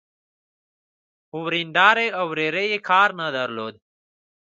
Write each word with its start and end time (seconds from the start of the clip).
په 1.29 1.35
وريندارې 1.45 2.07
او 2.17 2.25
ورېرې 2.31 2.65
يې 2.71 2.79
کار 2.89 3.09
نه 3.19 3.27
درلود. 3.37 3.73